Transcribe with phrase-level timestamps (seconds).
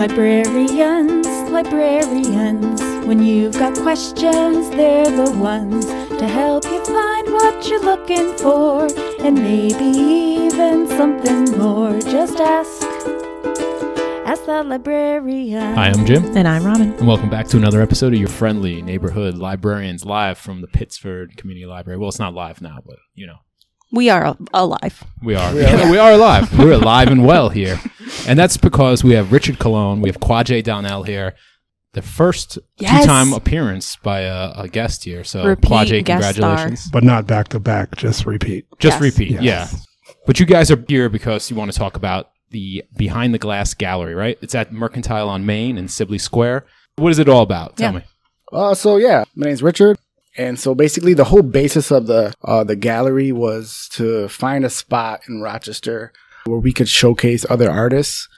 [0.00, 7.82] Librarians, librarians, when you've got questions, they're the ones to help you find what you're
[7.82, 8.88] looking for
[9.22, 12.00] and maybe even something more.
[12.00, 12.82] Just ask.
[14.26, 15.74] Ask the librarian.
[15.74, 16.94] Hi, I'm Jim, And I'm Robyn.
[16.98, 21.36] and welcome back to another episode of your friendly neighborhood librarians live from the Pittsford
[21.36, 21.98] Community Library.
[21.98, 23.36] Well, it's not live now, but you know,
[23.92, 25.04] We are alive.
[25.22, 25.52] we are.
[25.90, 26.58] We are, alive.
[26.58, 27.78] We're alive and well here,
[28.30, 31.34] and that's because we have Richard Colón, we have Quajay Donnell here.
[31.92, 33.00] The first Yes.
[33.02, 35.24] two-time appearance by a, a guest here.
[35.24, 36.56] So, Repeat Quajay, guest star.
[36.56, 36.88] congratulations.
[36.92, 38.66] but not back to back, just repeat.
[38.78, 39.02] Just Yes.
[39.02, 39.42] repeat, Yes.
[39.42, 39.68] yeah.
[40.26, 43.74] But you guys are here because you want to talk about the Behind the Glass
[43.74, 44.38] Gallery, right?
[44.40, 46.64] It's at Mercantile on Main in Sibley Square.
[46.96, 47.76] What is it all about?
[47.76, 47.98] Tell Yeah.
[47.98, 48.04] me.
[48.52, 49.96] Uh, so yeah, my name's Richard,
[50.36, 54.70] and so basically the whole basis of the uh, the gallery was to find a
[54.70, 56.12] spot in Rochester
[56.46, 58.28] where we could showcase other artists.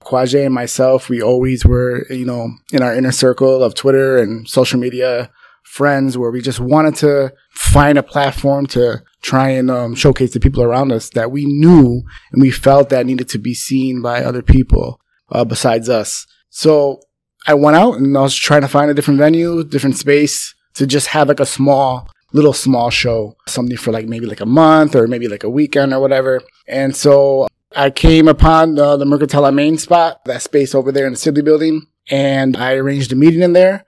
[0.00, 4.48] Quajay and myself, we always were, you know, in our inner circle of Twitter and
[4.48, 5.30] social media
[5.64, 10.40] friends, where we just wanted to find a platform to try and um, showcase the
[10.40, 14.22] people around us that we knew and we felt that needed to be seen by
[14.22, 16.26] other people uh, besides us.
[16.50, 17.00] So
[17.46, 20.86] I went out and I was trying to find a different venue, different space to
[20.86, 24.94] just have like a small, little small show, something for like maybe like a month
[24.94, 26.40] or maybe like a weekend or whatever.
[26.66, 31.12] And so I came upon uh, the Mercantile main spot, that space over there in
[31.12, 33.84] the Sibley building, and I arranged a meeting in there.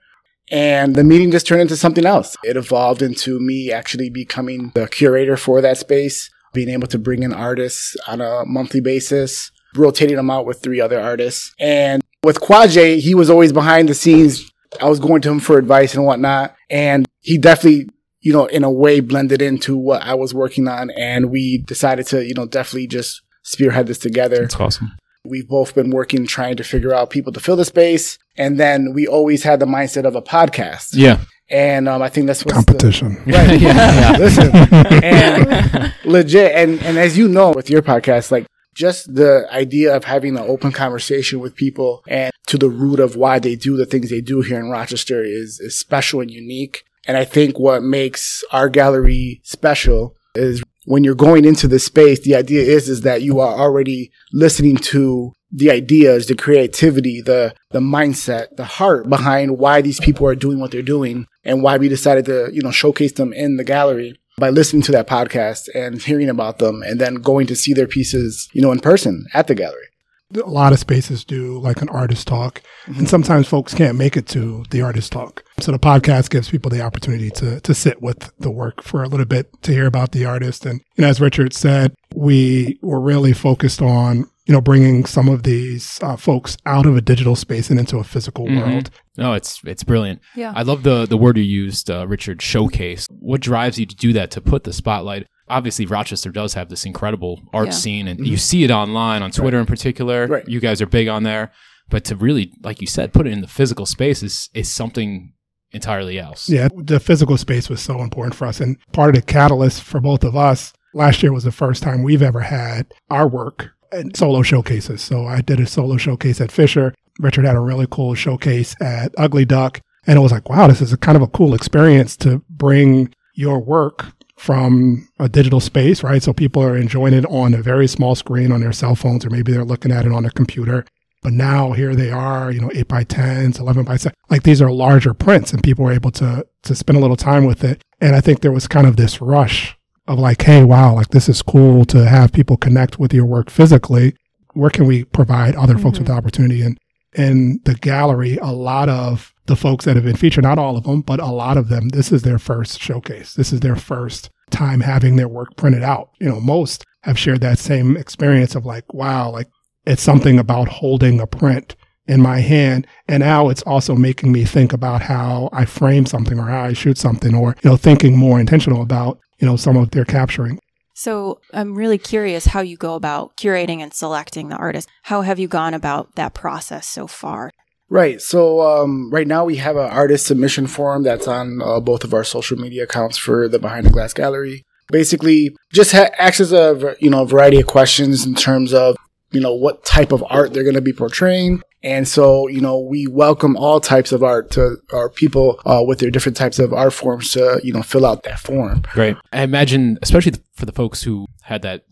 [0.51, 2.35] And the meeting just turned into something else.
[2.43, 7.23] It evolved into me actually becoming the curator for that space, being able to bring
[7.23, 11.53] in artists on a monthly basis, rotating them out with three other artists.
[11.57, 14.51] And with Quajay, he was always behind the scenes.
[14.81, 16.53] I was going to him for advice and whatnot.
[16.69, 20.91] And he definitely, you know, in a way blended into what I was working on.
[20.91, 23.21] And we decided to, you know, definitely just
[23.51, 24.41] spearhead this together.
[24.41, 24.93] That's awesome.
[25.23, 28.17] We've both been working, trying to figure out people to fill the space.
[28.37, 30.89] And then we always had the mindset of a podcast.
[30.93, 31.19] Yeah.
[31.49, 33.21] And um, I think that's what's Competition.
[33.25, 33.61] The, right.
[33.61, 34.17] Yeah.
[34.19, 34.55] Listen,
[35.03, 36.53] and legit.
[36.53, 40.43] And, and as you know, with your podcast, like just the idea of having an
[40.47, 44.21] open conversation with people and to the root of why they do the things they
[44.21, 46.83] do here in Rochester is, is special and unique.
[47.05, 52.21] And I think what makes our gallery special is when you're going into this space,
[52.21, 57.53] the idea is, is that you are already listening to the ideas, the creativity, the,
[57.71, 61.77] the mindset, the heart behind why these people are doing what they're doing and why
[61.77, 65.67] we decided to, you know, showcase them in the gallery by listening to that podcast
[65.75, 69.25] and hearing about them and then going to see their pieces, you know, in person
[69.33, 69.90] at the gallery.
[70.35, 74.27] A lot of spaces do like an artist talk, and sometimes folks can't make it
[74.29, 75.43] to the artist talk.
[75.59, 79.07] So the podcast gives people the opportunity to to sit with the work for a
[79.07, 80.65] little bit to hear about the artist.
[80.65, 85.27] And you know, as Richard said, we were really focused on you know bringing some
[85.29, 88.57] of these uh, folks out of a digital space and into a physical Mhm.
[88.65, 88.89] world.
[89.17, 90.21] No, it's it's brilliant.
[90.35, 90.53] Yeah.
[90.55, 92.41] I love the the word you used, uh, Richard.
[92.41, 93.07] Showcase.
[93.11, 94.31] What drives you to do that?
[94.31, 95.27] To put the spotlight.
[95.51, 97.73] Obviously, Rochester does have this incredible art Yeah.
[97.73, 98.37] scene, and you mm-hmm.
[98.37, 100.27] see it online on Twitter in particular.
[100.27, 100.47] Right.
[100.47, 101.51] You guys are big on there,
[101.89, 105.33] but to really, like you said, put it in the physical space is is something
[105.71, 106.49] entirely else.
[106.49, 108.59] Yeah, the physical space was so important for us.
[108.59, 112.03] And part of the catalyst for both of us last year was the first time
[112.03, 115.01] we've ever had our work in solo showcases.
[115.01, 116.93] So I did a solo showcase at Fisher.
[117.19, 119.81] Richard had a really cool showcase at Ugly Duck.
[120.07, 123.13] And it was like, wow, this is a kind of a cool experience to bring
[123.33, 124.07] your work
[124.41, 126.23] from a digital space, right?
[126.23, 129.29] So people are enjoying it on a very small screen on their cell phones, or
[129.29, 130.83] maybe they're looking at it on a computer.
[131.21, 134.15] But now here they are, you know, eight by tens, eleven by seven.
[134.31, 137.45] Like these are larger prints, and people were able to to spend a little time
[137.45, 137.83] with it.
[137.99, 141.29] And I think there was kind of this rush of like, hey, wow, like this
[141.29, 144.15] is cool to have people connect with your work physically.
[144.53, 146.15] Where can we provide other folks with mm-hmm.
[146.15, 146.61] the opportunity?
[146.63, 146.79] And
[147.15, 150.83] in the gallery, a lot of the folks that have been featured, not all of
[150.83, 153.33] them, but a lot of them, this is their first showcase.
[153.33, 156.09] This is their first time having their work printed out.
[156.19, 159.47] You know, most have shared that same experience of like, wow, like
[159.85, 161.75] it's something about holding a print
[162.07, 162.87] in my hand.
[163.07, 166.73] And now it's also making me think about how I frame something or how I
[166.73, 170.59] shoot something or, you know, thinking more intentional about, you know, some of their capturing.
[171.01, 174.87] So I'm really curious how you go about curating and selecting the artist.
[175.01, 177.49] How have you gone about that process so far?
[177.89, 178.21] Right.
[178.21, 182.13] So um, right now we have an artist submission form that's on uh, both of
[182.13, 184.63] our social media accounts for the Behind the Glass Gallery.
[184.91, 188.95] Basically, just ha- asks a you know a variety of questions in terms of
[189.31, 192.79] you know what type of art they're going to be portraying, and so you know
[192.79, 196.73] we welcome all types of art to our people uh, with their different types of
[196.73, 198.83] art forms to you know fill out that form.
[198.93, 199.17] Great.
[199.33, 201.85] I imagine, especially for the folks who had that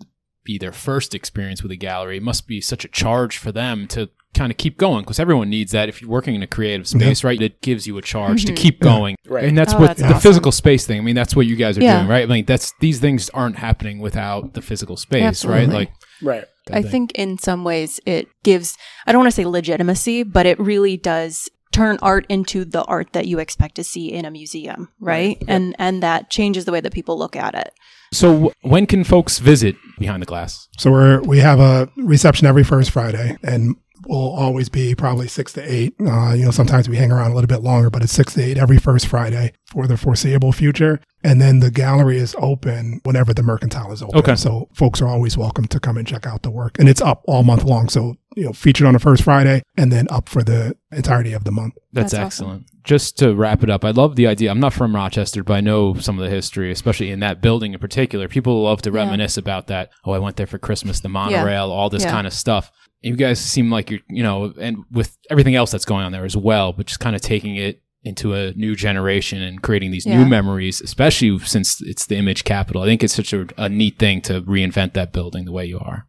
[0.44, 3.88] be their first experience with a gallery, it must be such a charge for them
[3.88, 5.90] to kind of keep going because everyone needs that.
[5.90, 8.80] If you're working in a creative space, right, it gives you a charge to keep
[8.80, 9.16] going.
[9.28, 9.44] Right.
[9.46, 10.20] And that's Oh, what that's the awesome.
[10.22, 11.00] physical space thing.
[11.00, 11.98] I mean, that's what you guys are Yeah.
[11.98, 12.24] doing, right?
[12.24, 15.66] I mean, that's these things aren't happening without the physical space, Absolutely.
[15.66, 15.74] right?
[15.74, 16.46] Like, Right.
[16.72, 18.78] I think in some ways it gives,
[19.08, 23.14] I don't want to say legitimacy, but it really does turn art into the art
[23.14, 25.38] that you expect to see in a museum, right?
[25.48, 27.74] And and that changes the way that people look at it.
[28.12, 30.68] so w- when can folks visit Behind the Glass?
[30.78, 33.76] So we're we have a reception every first Friday, and
[34.08, 35.94] we'll always be probably six to eight.
[36.00, 38.42] Uh, you know, sometimes we hang around a little bit longer, but it's six to
[38.44, 41.00] eight every first Friday for the foreseeable future.
[41.24, 44.18] And then the gallery is open whenever the mercantile is open.
[44.20, 44.36] Okay.
[44.36, 47.24] So folks are always welcome to come and check out the work, and it's up
[47.28, 47.90] all month long.
[47.90, 51.44] So you know, featured on the first Friday, and then up for the entirety of
[51.44, 51.74] the month.
[51.92, 52.46] That's, That's awesome.
[52.48, 52.66] excellent.
[52.86, 54.50] Just to wrap it up, I love the idea.
[54.50, 57.74] I'm not from Rochester, but I know some of the history, especially in that building
[57.74, 58.28] in particular.
[58.30, 58.98] People love to Yeah.
[59.04, 59.90] reminisce about that.
[60.06, 62.12] Oh, I went there for Christmas, the monorail, all this Yeah.
[62.12, 62.72] kind of stuff.
[63.02, 66.26] You guys seem like you're, you know, and with everything else that's going on there
[66.26, 70.06] as well, but just kind of taking it into a new generation and creating these
[70.06, 70.18] Yeah.
[70.22, 72.82] new memories, especially since it's the image capital.
[72.82, 75.80] I think it's such a, a neat thing to reinvent that building the way you
[75.80, 76.08] are.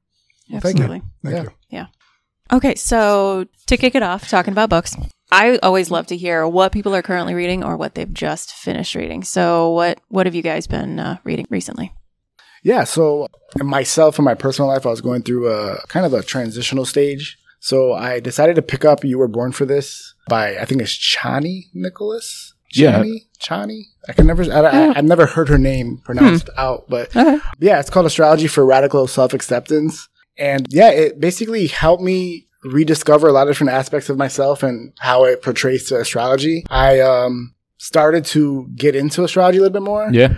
[0.51, 0.85] Thank you.
[0.85, 1.03] Absolutely.
[1.25, 1.43] Thank Yeah.
[1.43, 1.51] you.
[1.71, 1.87] Yeah.
[2.53, 4.97] Okay, so to kick it off, talking about books,
[5.31, 8.97] I always love to hear what people are currently reading or what they've just finished
[8.97, 9.23] reading.
[9.23, 11.93] So, what what have you guys been uh, reading recently?
[12.63, 12.85] Yeah.
[12.85, 13.27] So
[13.59, 17.39] myself in my personal life, I was going through a kind of a transitional stage.
[17.61, 20.93] So I decided to pick up "You Were Born for This" by I think it's
[20.97, 22.55] Chani Nicholas.
[22.73, 23.01] Yeah.
[23.03, 23.81] Chani, Chani.
[24.09, 24.45] I can never.
[24.45, 27.39] I, I, I've never heard her name pronounced out, but Okay.
[27.59, 30.09] yeah, it's called Astrology for Radical Self Acceptance.
[30.39, 34.93] And yeah, it basically helped me rediscover a lot of different aspects of myself and
[34.99, 36.65] how it portrays to astrology.
[36.71, 40.09] I um, started to get into astrology a little bit more.
[40.13, 40.35] Yeah.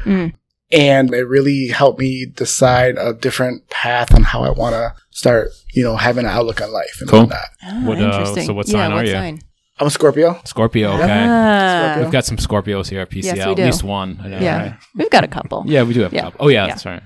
[0.72, 5.50] And it really helped me decide a different path on how I want to start,
[5.74, 7.20] you know, having an outlook on life and Cool.
[7.20, 7.44] whatnot.
[7.62, 9.12] Ah, What, uh, so what Yeah, sign are what you?
[9.12, 9.40] sign?
[9.78, 10.40] I'm a Scorpio.
[10.44, 10.92] Scorpio.
[10.92, 11.06] Okay.
[11.08, 12.02] Ah, Scorpio.
[12.04, 13.36] We've got some Scorpios here at PCL.
[13.36, 14.18] Yes, we At least one.
[14.22, 14.74] I know, yeah, right?
[14.94, 15.64] we've got a couple.
[15.66, 16.46] Yeah, we do have a couple.
[16.46, 16.66] Oh, yeah, Yeah.
[16.68, 17.02] that's right.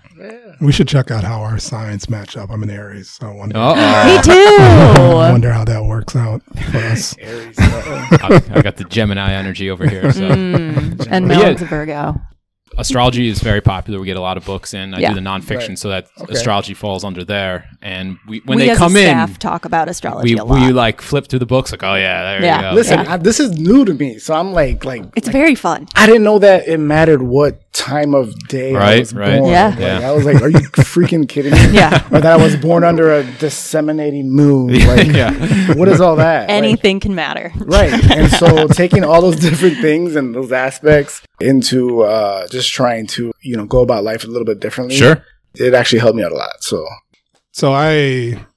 [0.61, 2.51] We should check out how our signs match up.
[2.51, 3.75] I'm an Aries, so I wonder, Uh-oh.
[3.75, 5.15] Me I too.
[5.17, 7.17] wonder how that works out for us.
[7.21, 7.57] Aries.
[7.59, 10.13] I, I got the Gemini energy over here.
[10.13, 11.43] So Mm, and But yeah.
[11.45, 12.21] Mel's a Virgo.
[12.79, 13.99] Astrology is very popular.
[14.01, 14.93] We get a lot of books in.
[14.95, 15.09] I Yeah.
[15.11, 15.79] do the nonfiction, Right.
[15.79, 16.35] so that Okay.
[16.35, 17.65] astrology falls under there.
[17.83, 20.45] And we when we they as come a in, staff talk about astrology we a
[20.45, 20.67] lot.
[20.67, 22.57] we like flip through the books like, oh yeah, there Yeah.
[22.57, 22.75] you go.
[22.75, 23.13] Listen, Yeah.
[23.15, 25.87] I, this is new to me, so I'm like, like, it's like, very fun.
[25.95, 29.39] I didn't know that it mattered what time of day I was right.
[29.39, 29.51] born.
[29.51, 29.69] Yeah.
[29.69, 30.09] Like, Yeah.
[30.09, 31.59] I was like, are you freaking kidding me?
[31.73, 32.07] Yeah.
[32.11, 34.69] Or that I was born under a disseminating moon.
[34.87, 35.75] Like, yeah.
[35.75, 36.49] what is all that?
[36.49, 37.53] Like, Anything can matter.
[37.57, 37.93] right.
[38.17, 43.33] And so taking all those different things and those aspects into uh, just trying to,
[43.43, 44.97] you know, go about life a little bit differently.
[44.97, 45.23] Sure.
[45.55, 46.63] It actually helped me out a lot.
[46.63, 46.85] So
[47.53, 47.93] So I,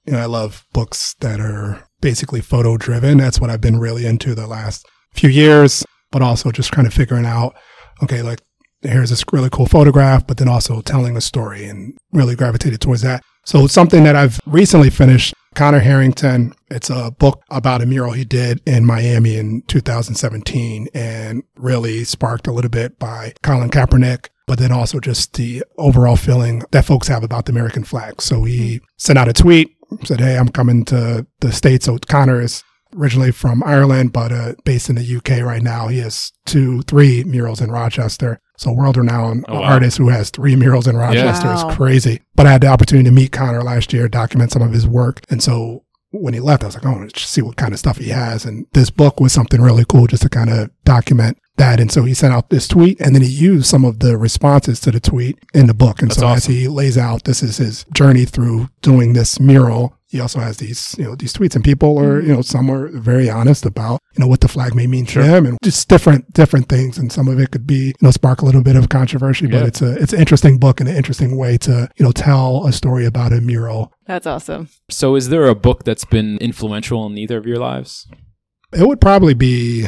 [0.05, 3.17] you know, I love books that are basically photo driven.
[3.17, 6.93] That's what I've been really into the last few years, but also just kind of
[6.93, 7.55] figuring out,
[8.03, 8.39] okay, like
[8.81, 13.01] here's this really cool photograph, but then also telling a story and really gravitated towards
[13.01, 13.23] that.
[13.45, 18.25] So something that I've recently finished, Conor Harrington, it's a book about a mural he
[18.25, 24.57] did in Miami in 2017 and really sparked a little bit by Colin Kaepernick but
[24.57, 28.19] then also just the overall feeling that folks have about the American flag.
[28.19, 31.85] So he sent out a tweet, said, Hey, I'm coming to the States.
[31.85, 32.63] So Connor is
[32.95, 35.87] originally from Ireland, but uh, based in the UK right now.
[35.87, 38.41] He has two, three murals in Rochester.
[38.59, 39.63] So world renowned Oh, wow.
[39.63, 41.69] artist who has three murals in Rochester Wow.
[41.69, 42.21] is crazy.
[42.35, 45.21] But I had the opportunity to meet Conor last year, document some of his work.
[45.29, 47.79] And so when he left, I was like, I want to see what kind of
[47.79, 48.43] stuff he has.
[48.45, 51.79] And this book was something really cool just to kind of document that.
[51.79, 54.79] And so he sent out this tweet and then he used some of the responses
[54.81, 56.01] to the tweet in the book.
[56.01, 59.95] And That's so as he lays out, this is his journey through doing this mural.
[60.09, 62.33] He also has these, you know, these tweets and people are, you mm-hmm.
[62.33, 65.21] know, some are very honest about, you know, what the flag may mean Sure.
[65.21, 66.97] to them and just different, different things.
[66.97, 69.67] And some of it could be, you know, spark a little bit of controversy, but
[69.67, 72.73] it's a, it's an interesting book and an interesting way to, you know, tell a
[72.73, 73.93] story about a mural.
[74.07, 74.69] That's awesome.
[74.89, 78.07] So, is there a book that's been influential in either of your lives?
[78.73, 79.87] It would probably be,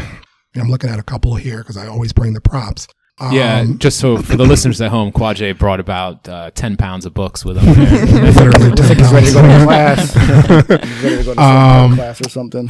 [0.55, 2.87] I'm looking at a couple here because I always bring the props.
[3.31, 7.05] Yeah, Um, just so for the listeners at home, Quajay brought about uh, ten pounds
[7.05, 7.73] of books with him.
[7.73, 8.31] there.
[8.31, 10.13] literally like 10 he's ready to go to class.
[10.13, 12.67] he's ready to go to Um, class or something.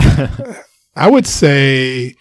[0.95, 2.15] I would say,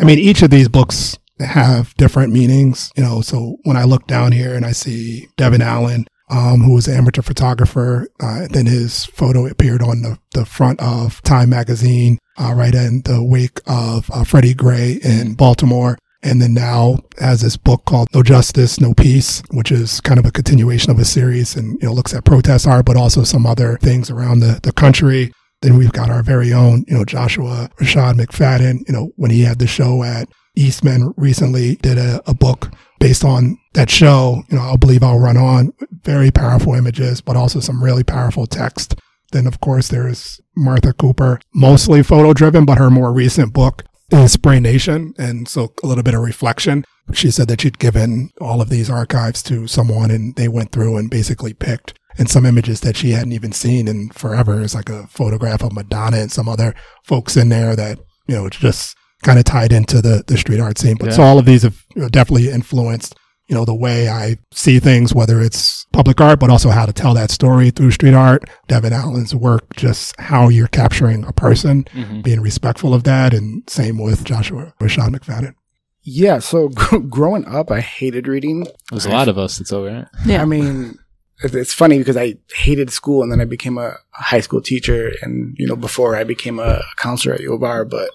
[0.00, 3.20] I mean, each of these books have different meanings, you know.
[3.20, 6.94] So when I look down here and I see Devin Allen, um, who was an
[6.96, 12.52] amateur photographer, uh, then his photo appeared on the, the front of Time magazine, uh,
[12.54, 15.96] right in the wake of uh, Freddie Gray in Baltimore.
[16.22, 20.26] And then now has this book called No Justice, No Peace, which is kind of
[20.26, 23.46] a continuation of a series and, you know, looks at protest art, but also some
[23.46, 25.32] other things around the, the country.
[25.62, 29.42] Then we've got our very own, you know, Joshua Rashad McFadden, you know, when he
[29.42, 34.42] had the show at Eastman recently did a, a book based on that show.
[34.48, 35.72] You know, I'll believe I'll run on
[36.02, 38.96] very powerful images, but also some really powerful text.
[39.30, 44.32] Then of course there's Martha Cooper, mostly photo driven, but her more recent book is
[44.32, 45.14] Spray Nation.
[45.18, 46.84] And so a little bit of reflection.
[47.12, 50.96] She said that she'd given all of these archives to someone and they went through
[50.98, 54.60] and basically picked and some images that she hadn't even seen in forever.
[54.60, 56.74] It's like a photograph of Madonna and some other
[57.04, 60.60] folks in there that, you know, it's just kind of tied into the, the street
[60.60, 60.96] art scene.
[60.98, 63.14] But so all of these have you know, definitely influenced,
[63.48, 66.92] you know, the way I see things, whether it's public art, but also how to
[66.92, 68.44] tell that story through street art.
[68.68, 72.22] Devin Allen's work, just how you're capturing a person, Mhm.
[72.22, 73.32] being respectful of that.
[73.32, 75.54] And same with Joshua Rashad McFadden.
[76.02, 76.38] Yeah.
[76.40, 78.66] So gr- growing up, I hated reading.
[78.90, 79.60] There's a lot of us.
[79.60, 80.06] It's all right.
[80.26, 80.42] Yeah.
[80.42, 80.98] I mean,
[81.42, 85.54] it's funny because I hated school and then I became a high school teacher and,
[85.58, 87.84] you know, before I became a counselor at U of R.
[87.84, 88.10] But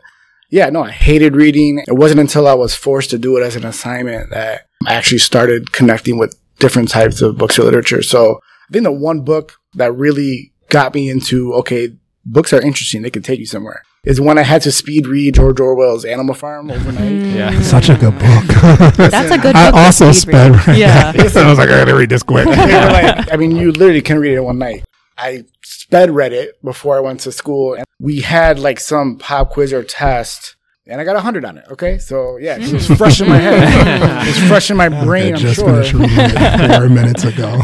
[0.54, 1.80] yeah, no, I hated reading.
[1.88, 5.18] It wasn't until I was forced to do it as an assignment that I actually
[5.18, 8.04] started connecting with different types of books or literature.
[8.04, 13.02] So I think the one book that really got me into, okay, books are interesting.
[13.02, 16.36] They can take you somewhere is when I had to speed read George Orwell's Animal
[16.36, 17.12] Farm overnight.
[17.14, 17.36] Mm.
[17.36, 17.62] Yeah.
[17.76, 18.46] Such a good book.
[19.10, 20.54] That's a good I book to also speed read.
[20.54, 20.68] sped.
[20.68, 21.28] Right Yeah.
[21.30, 22.46] so I was like, I gotta read this quick.
[22.46, 24.84] Yeah, like, I mean, you literally can read it in one night.
[25.18, 29.52] I sped read it before I went to school, and we had like some pop
[29.52, 30.56] quiz or test,
[30.88, 31.66] and I got a hundred on it.
[31.70, 34.28] Okay, so yeah, it was fresh in my head.
[34.28, 35.36] It's fresh in my I brain.
[35.36, 35.66] I'm just sure.
[35.68, 37.62] finished reading it four minutes ago.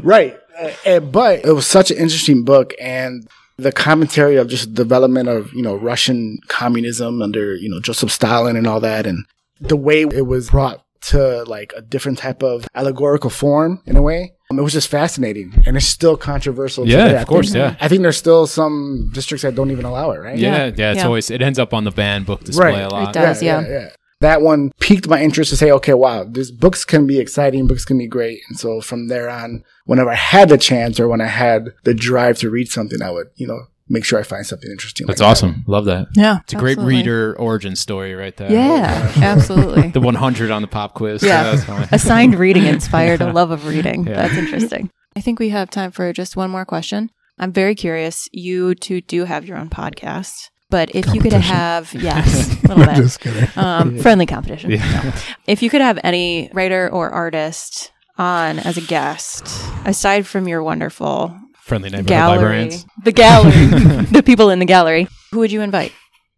[0.02, 0.38] right.
[0.58, 5.28] Uh, and- but it was such an interesting book and the commentary of just development
[5.28, 9.26] of, you know, Russian communism under, you know, Joseph Stalin and all that and
[9.60, 14.02] the way it was brought to like a different type of allegorical form in a
[14.02, 14.34] way.
[14.50, 16.86] Um, it was just fascinating and it's still controversial.
[16.86, 17.14] Yeah, today.
[17.16, 17.76] of I course, think- yeah.
[17.80, 20.36] I think there's still some districts that don't even allow it, right?
[20.38, 20.90] Yeah, yeah.
[20.92, 21.06] it's Yeah.
[21.06, 23.14] always it ends up on the banned book display a lot.
[23.14, 23.42] It does.
[23.42, 23.60] yeah.
[23.66, 23.88] yeah.
[24.20, 27.86] That one piqued my interest to say, okay, wow, these books can be exciting, books
[27.86, 28.40] can be great.
[28.50, 31.94] And so from there on, whenever I had the chance or when I had the
[31.94, 35.06] drive to read something, I would, you know, make sure I find something interesting.
[35.06, 35.30] That's like that.
[35.32, 35.64] awesome.
[35.66, 36.08] Love that.
[36.14, 36.38] Yeah.
[36.44, 36.96] It's a great absolutely.
[36.96, 38.50] reader origin story right there.
[38.50, 39.88] Yeah, absolutely.
[39.88, 41.22] The 100 on the pop quiz.
[41.22, 41.56] Yeah.
[41.56, 41.92] that's.
[41.92, 44.06] Assigned reading inspired a love of reading.
[44.06, 44.14] Yeah.
[44.14, 44.90] That's interesting.
[45.16, 47.10] I think we have time for just one more question.
[47.38, 48.28] I'm very curious.
[48.32, 52.84] You two do have your own podcast, but if you could have, yes, a little
[52.84, 52.96] bit.
[52.96, 53.48] just kidding.
[53.56, 54.70] um, friendly competition.
[54.70, 55.02] Yeah.
[55.02, 55.12] No.
[55.48, 59.48] If you could have any writer or artist on as a guest,
[59.84, 61.34] aside from your wonderful
[61.70, 62.86] Friendly neighborhood gallery, librarians.
[63.04, 63.50] the gallery,
[64.10, 65.92] the people in the gallery, who would you invite?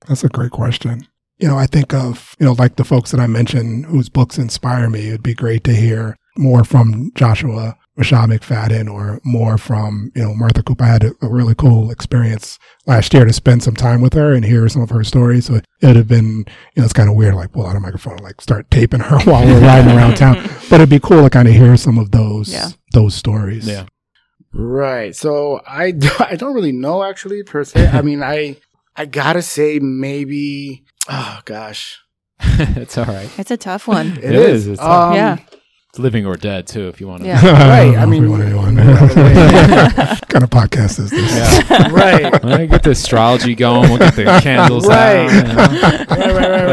[0.07, 1.07] That's a great question.
[1.39, 4.37] You know, I think of, you know, like the folks that I mentioned whose books
[4.39, 5.09] inspire me.
[5.09, 10.35] It'd be great to hear more from Joshua Rashad McFadden or more from, you know,
[10.35, 10.85] Martha Cooper.
[10.85, 14.35] I had a, a really cool experience last year to spend some time with her
[14.35, 15.47] and hear some of her stories.
[15.47, 18.19] So it'd have been, you know, it's kind of weird, like pull out a microphone,
[18.19, 20.37] like start taping her while we're riding around town.
[20.71, 22.69] But it'd be cool to kind of hear some of those, Yeah.
[22.93, 23.67] those stories.
[23.67, 23.87] Yeah.
[24.53, 25.15] Right.
[25.17, 27.89] So I, do- I don't really know actually per se.
[27.89, 28.57] I mean, I,
[28.97, 31.99] I gotta say maybe, oh gosh.
[32.41, 33.31] it's all right.
[33.39, 34.19] It's a tough one.
[34.23, 34.75] It is, is.
[34.75, 35.39] it's Um, Yeah.
[35.91, 37.29] It's living or dead too, if you want to.
[37.29, 37.45] Yeah.
[37.69, 38.41] Right, I I mean- mean, what
[40.29, 41.71] kind of podcast is this?
[41.71, 41.91] Yeah.
[41.91, 42.43] right.
[42.43, 43.91] Well, get the astrology going.
[43.91, 45.27] We'll get the candles Right.
[45.29, 45.33] out.
[45.33, 45.57] you know.
[46.09, 46.65] right, right,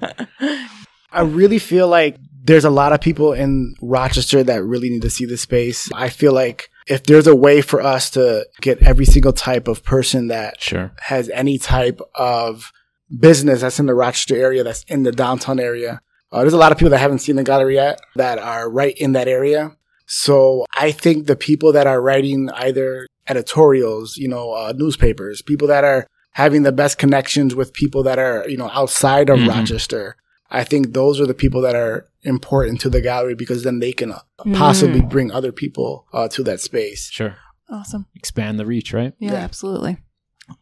[0.00, 0.02] right,
[0.40, 0.68] right.
[1.10, 5.10] I really feel like there's a lot of people in Rochester that really need to
[5.10, 5.90] see this space.
[5.94, 9.82] I feel like if there's a way for us to get every single type of
[9.84, 10.92] person that Sure.
[11.00, 12.72] has any type of
[13.18, 16.00] business that's in the Rochester area, that's in the downtown area.
[16.32, 18.96] Uh, there's a lot of people that haven't seen the gallery yet that are right
[18.98, 19.76] in that area.
[20.06, 25.68] So I think the people that are writing either editorials, you know, uh, newspapers, people
[25.68, 29.48] that are having the best connections with people that are, you know, outside of Mhm.
[29.48, 30.16] Rochester.
[30.50, 33.92] I think those are the people that are important to the gallery because then they
[33.92, 34.20] can uh,
[34.54, 37.08] possibly bring other people uh, to that space.
[37.10, 37.36] Sure.
[37.70, 38.06] Awesome.
[38.14, 39.14] Expand the reach, right?
[39.18, 39.38] Yeah, Yeah.
[39.38, 39.96] absolutely.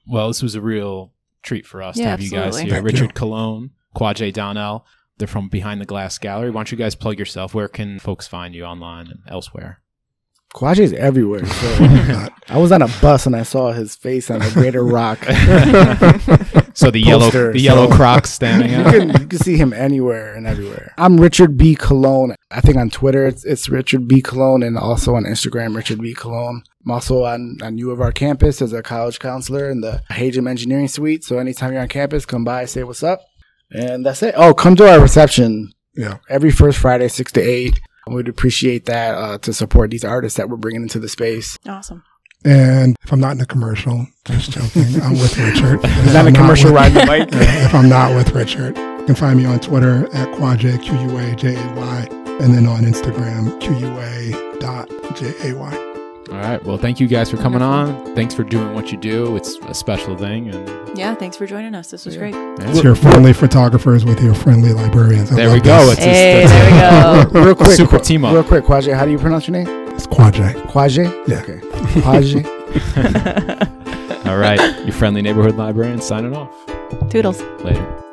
[0.07, 2.71] Well, this was a real treat for us to Yeah, have you guys here.
[2.71, 3.15] Thank Richard you.
[3.15, 4.87] Colón, Quajay Donnell.
[5.19, 6.51] They're from Behind the Glass Gallery.
[6.51, 7.55] Why don't you guys plug yourself?
[7.55, 9.81] Where can folks find you online and elsewhere?
[10.55, 11.45] Quajay is everywhere.
[11.45, 15.19] So I was on a bus and I saw his face on the Greater Rock.
[16.77, 18.93] So the yellow, Poster, the yellow so- Crocs standing you, out.
[18.93, 20.93] can, you can see him anywhere and everywhere.
[20.99, 21.77] I'm Richard B.
[21.77, 22.35] Colón.
[22.51, 24.21] I think on Twitter it's, it's Richard B.
[24.21, 26.15] Colón and also on Instagram, Richard B.
[26.15, 26.63] Colón.
[26.85, 30.49] I'm also on, on U of R campus as a college counselor in the Hajim
[30.51, 31.23] Engineering Suite.
[31.23, 33.21] So anytime you're on campus, come by, say what's up.
[33.71, 34.35] And that's it.
[34.37, 36.19] Oh, come to our reception Yeah.
[36.29, 37.81] every first Friday, 6 to 8.
[38.07, 41.59] We'd appreciate that uh, to support these artists that we're bringing into the space.
[41.67, 42.03] Awesome.
[42.45, 45.83] And if I'm not in a commercial, just joking, I'm with Richard.
[45.85, 47.29] Is that a commercial ride the bike?
[47.33, 51.19] if I'm not with Richard, you can find me on Twitter at Quajay, Q U
[51.19, 52.09] A J A Y,
[52.41, 55.94] and then on Instagram, Q U A dot J A Y.
[56.31, 56.63] All right.
[56.65, 58.15] Well, thank you guys for coming on.
[58.15, 59.37] Thanks for doing what you do.
[59.37, 60.49] It's a special thing.
[60.49, 61.91] And Yeah, thanks for joining us.
[61.91, 62.35] This was great.
[62.35, 65.31] It's your friendly photographers with your friendly librarians.
[65.33, 65.87] I there love we go.
[65.87, 65.99] this.
[65.99, 67.41] It's Hey, just, there we go.
[67.47, 68.33] real quick, super team up.
[68.33, 69.69] Real quick, Quaje, how do you pronounce your name?
[69.95, 70.53] It's Quaja.
[70.69, 71.05] Quaje?
[71.29, 71.43] Yeah.
[71.43, 71.61] Okay.
[72.01, 72.45] Quaje.
[74.27, 74.61] all right.
[74.85, 76.51] Your friendly neighborhood librarian signing off.
[77.11, 77.41] Toodles.
[77.63, 78.04] Later.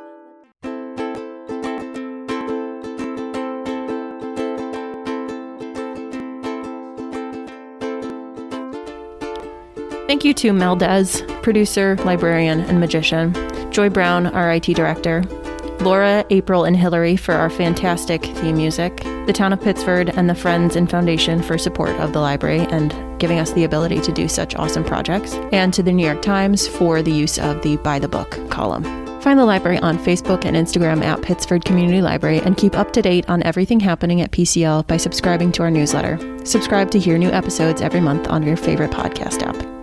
[10.12, 13.34] Thank you to Mel Dez, producer, librarian, and magician,
[13.72, 15.24] Joy Brown, our IT director,
[15.80, 20.36] Laura, April, and Hillary for our fantastic theme music, the town of Pittsford, and the
[20.36, 24.28] Friends and Foundation for support of the library and giving us the ability to do
[24.28, 27.98] such awesome projects, and to the New York Times for the use of the By
[27.98, 28.84] the Book column.
[29.22, 33.02] Find the library on Facebook and Instagram at Pittsford Community Library and keep up to
[33.02, 36.20] date on everything happening at PCL by subscribing to our newsletter.
[36.46, 39.81] Subscribe to hear new episodes every month on your favorite podcast app.